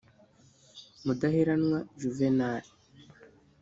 [1.05, 2.63] Mudaheranwa Juvenal